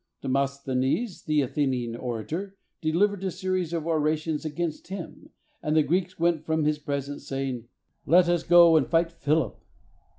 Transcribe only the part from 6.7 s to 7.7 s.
presence saying,